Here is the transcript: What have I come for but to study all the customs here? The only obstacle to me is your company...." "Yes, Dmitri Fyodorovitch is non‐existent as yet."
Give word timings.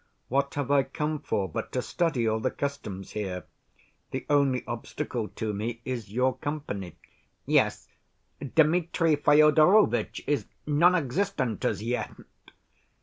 What 0.29 0.55
have 0.55 0.71
I 0.71 0.81
come 0.81 1.19
for 1.19 1.47
but 1.47 1.71
to 1.73 1.81
study 1.83 2.27
all 2.27 2.39
the 2.39 2.49
customs 2.49 3.11
here? 3.11 3.43
The 4.09 4.25
only 4.31 4.65
obstacle 4.65 5.27
to 5.35 5.53
me 5.53 5.79
is 5.85 6.11
your 6.11 6.35
company...." 6.37 6.95
"Yes, 7.45 7.87
Dmitri 8.55 9.15
Fyodorovitch 9.15 10.23
is 10.25 10.47
non‐existent 10.67 11.63
as 11.65 11.83
yet." 11.83 12.15